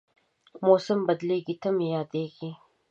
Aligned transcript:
موسم 0.65 0.99
بدلېږي، 1.07 1.55
ته 1.61 1.69
مې 1.75 1.87
یادېږې 1.95 2.49